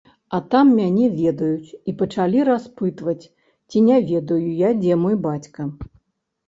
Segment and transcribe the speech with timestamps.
[0.35, 3.29] А там мяне ведаюць і пачалі распытваць,
[3.69, 5.61] ці не ведаю я, дзе мой бацька.